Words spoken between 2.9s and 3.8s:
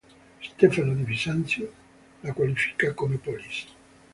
come polis.